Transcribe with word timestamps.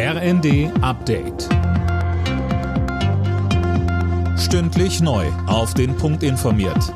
RND 0.00 0.70
Update. 0.80 1.48
Stündlich 4.38 5.00
neu. 5.00 5.26
Auf 5.48 5.74
den 5.74 5.96
Punkt 5.96 6.22
informiert. 6.22 6.94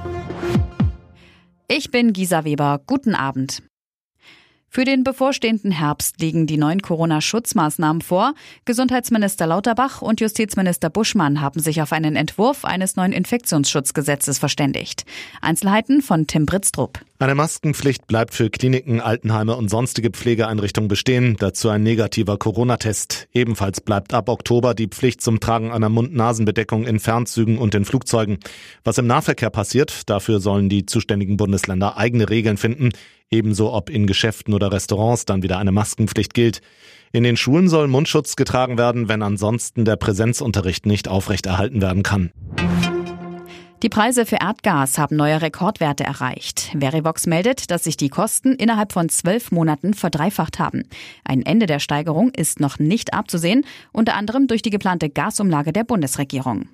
Ich 1.67 1.91
bin 1.91 2.12
Gisa 2.12 2.44
Weber. 2.44 2.80
Guten 2.86 3.17
Abend. 3.17 3.65
Für 4.68 4.84
den 4.84 5.02
bevorstehenden 5.02 5.73
Herbst 5.73 6.20
liegen 6.20 6.46
die 6.46 6.58
neuen 6.58 6.80
Corona-Schutzmaßnahmen 6.80 8.02
vor. 8.02 8.34
Gesundheitsminister 8.66 9.48
Lauterbach 9.48 10.00
und 10.00 10.21
Justizminister 10.21 10.89
Buschmann 10.89 11.41
haben 11.41 11.59
sich 11.59 11.82
auf 11.82 11.93
einen 11.93 12.14
Entwurf 12.14 12.64
eines 12.64 12.95
neuen 12.95 13.12
Infektionsschutzgesetzes 13.12 14.39
verständigt. 14.39 15.07
Einzelheiten 15.41 16.03
von 16.03 16.29
Tim 16.29 16.46
Britztrup. 16.46 17.00
Eine 17.23 17.36
Maskenpflicht 17.36 18.09
bleibt 18.09 18.34
für 18.34 18.50
Kliniken, 18.50 19.00
Altenheime 19.00 19.55
und 19.55 19.68
sonstige 19.68 20.11
Pflegeeinrichtungen 20.11 20.88
bestehen. 20.88 21.37
Dazu 21.38 21.68
ein 21.68 21.84
negativer 21.84 22.37
Corona-Test. 22.37 23.29
Ebenfalls 23.32 23.80
bleibt 23.80 24.12
ab 24.12 24.29
Oktober 24.29 24.74
die 24.74 24.88
Pflicht 24.88 25.20
zum 25.20 25.38
Tragen 25.38 25.70
einer 25.70 25.88
Mund-Nasen-Bedeckung 25.88 26.84
in 26.84 26.98
Fernzügen 26.98 27.59
und 27.59 27.77
in 27.77 27.84
Flugzeugen. 27.84 28.38
Was 28.83 28.98
im 28.98 29.06
Nahverkehr 29.06 29.50
passiert, 29.50 30.11
dafür 30.11 30.41
sollen 30.41 30.69
die 30.69 30.84
zuständigen 30.84 31.37
Bundesländer 31.37 31.97
eigene 31.97 32.28
Regeln 32.28 32.56
finden. 32.56 32.91
Ebenso 33.30 33.73
ob 33.73 33.89
in 33.89 34.09
Geschäften 34.09 34.52
oder 34.52 34.73
Restaurants 34.73 35.25
dann 35.25 35.45
wieder 35.45 35.59
eine 35.59 35.70
Maskenpflicht 35.70 36.34
gilt. 36.34 36.61
In 37.12 37.23
den 37.23 37.36
Schulen 37.36 37.69
soll 37.69 37.86
Mundschutz 37.86 38.34
getragen 38.34 38.78
werden, 38.78 39.09
wenn 39.09 39.23
ansonsten 39.23 39.84
der 39.84 39.95
Präsenzunterricht 39.95 40.86
nicht 40.86 41.06
aufrechterhalten 41.06 41.83
werden 41.83 42.02
kann. 42.02 42.33
Die 43.82 43.88
Preise 43.88 44.27
für 44.27 44.36
Erdgas 44.36 44.96
haben 44.96 45.16
neue 45.16 45.42
Rekordwerte 45.42 46.04
erreicht. 46.04 46.70
Verivox 46.78 47.27
meldet, 47.27 47.72
dass 47.72 47.82
sich 47.82 47.96
die 47.96 48.10
Kosten 48.10 48.55
innerhalb 48.55 48.92
von 48.92 49.08
zwölf 49.08 49.50
Monaten 49.50 49.92
verdreifacht 49.92 50.60
haben. 50.60 50.84
Ein 51.24 51.42
Ende 51.42 51.66
der 51.66 51.80
Steigerung 51.80 52.30
ist 52.30 52.60
noch 52.60 52.78
nicht 52.78 53.12
abzusehen, 53.12 53.66
unter 53.91 54.14
anderem 54.14 54.46
durch 54.46 54.62
die 54.62 54.70
geplante 54.70 55.10
Gasumlage 55.10 55.72
der 55.72 55.82
Bundesregierung. 55.82 56.69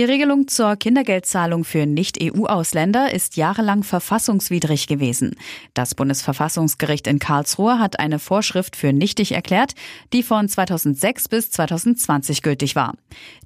Die 0.00 0.06
Regelung 0.06 0.48
zur 0.48 0.76
Kindergeldzahlung 0.76 1.62
für 1.62 1.84
Nicht-EU-Ausländer 1.84 3.12
ist 3.12 3.36
jahrelang 3.36 3.82
verfassungswidrig 3.82 4.86
gewesen. 4.86 5.36
Das 5.74 5.94
Bundesverfassungsgericht 5.94 7.06
in 7.06 7.18
Karlsruhe 7.18 7.78
hat 7.78 8.00
eine 8.00 8.18
Vorschrift 8.18 8.76
für 8.76 8.94
nichtig 8.94 9.32
erklärt, 9.32 9.74
die 10.14 10.22
von 10.22 10.48
2006 10.48 11.28
bis 11.28 11.50
2020 11.50 12.40
gültig 12.40 12.76
war. 12.76 12.94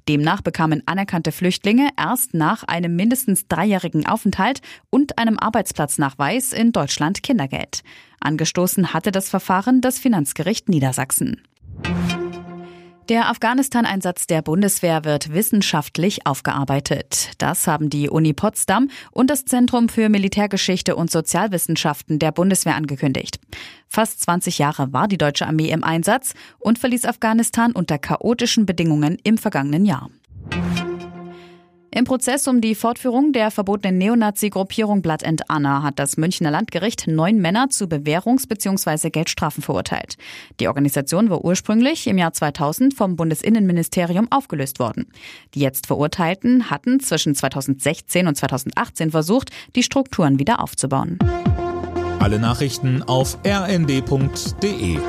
Demnach 0.07 0.39
bekamen 0.39 0.81
anerkannte 0.85 1.33
Flüchtlinge 1.33 1.89
erst 1.97 2.33
nach 2.33 2.63
einem 2.63 2.95
mindestens 2.95 3.49
dreijährigen 3.49 4.05
Aufenthalt 4.05 4.61
und 4.89 5.17
einem 5.17 5.37
Arbeitsplatznachweis 5.37 6.53
in 6.53 6.71
Deutschland 6.71 7.21
Kindergeld. 7.21 7.81
Angestoßen 8.21 8.93
hatte 8.93 9.11
das 9.11 9.27
Verfahren 9.27 9.81
das 9.81 9.99
Finanzgericht 9.99 10.69
Niedersachsen. 10.69 11.41
Der 13.09 13.29
Afghanistan-Einsatz 13.29 14.25
der 14.25 14.41
Bundeswehr 14.41 15.05
wird 15.05 15.31
wissenschaftlich 15.31 16.25
aufgearbeitet. 16.25 17.33
Das 17.37 17.67
haben 17.67 17.91
die 17.91 18.09
Uni 18.09 18.33
Potsdam 18.33 18.89
und 19.11 19.29
das 19.29 19.45
Zentrum 19.45 19.89
für 19.89 20.09
Militärgeschichte 20.09 20.95
und 20.95 21.11
Sozialwissenschaften 21.11 22.17
der 22.17 22.31
Bundeswehr 22.31 22.73
angekündigt. 22.73 23.39
Fast 23.87 24.21
20 24.21 24.57
Jahre 24.57 24.91
war 24.91 25.07
die 25.07 25.19
deutsche 25.19 25.45
Armee 25.45 25.69
im 25.69 25.83
Einsatz 25.83 26.33
und 26.57 26.79
verließ 26.79 27.05
Afghanistan 27.05 27.73
unter 27.73 27.99
chaotischen 27.99 28.65
Bedingungen 28.65 29.19
im 29.23 29.37
vergangenen 29.37 29.85
Jahr. 29.85 30.09
Im 31.97 32.03
Prozess 32.03 32.45
um 32.49 32.59
die 32.59 32.75
Fortführung 32.75 33.31
der 33.31 33.51
verbotenen 33.51 33.97
Neonazi-Gruppierung 33.99 35.01
Blood 35.01 35.23
and 35.23 35.49
Anna 35.49 35.81
hat 35.81 35.97
das 35.97 36.17
Münchner 36.17 36.51
Landgericht 36.51 37.07
neun 37.07 37.37
Männer 37.37 37.69
zu 37.69 37.85
Bewährungs- 37.85 38.49
bzw. 38.49 39.09
Geldstrafen 39.09 39.63
verurteilt. 39.63 40.17
Die 40.59 40.67
Organisation 40.67 41.29
war 41.29 41.45
ursprünglich 41.45 42.05
im 42.07 42.17
Jahr 42.17 42.33
2000 42.33 42.93
vom 42.93 43.15
Bundesinnenministerium 43.15 44.29
aufgelöst 44.29 44.79
worden. 44.79 45.07
Die 45.53 45.61
jetzt 45.61 45.87
Verurteilten 45.87 46.69
hatten 46.69 46.99
zwischen 46.99 47.33
2016 47.33 48.27
und 48.27 48.35
2018 48.35 49.11
versucht, 49.11 49.51
die 49.77 49.83
Strukturen 49.83 50.37
wieder 50.37 50.59
aufzubauen. 50.59 51.17
Alle 52.19 52.39
Nachrichten 52.39 53.03
auf 53.03 53.37
rnd.de 53.47 54.99